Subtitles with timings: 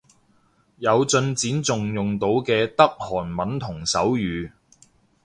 [0.77, 4.51] 有進展仲用到嘅得韓文同手語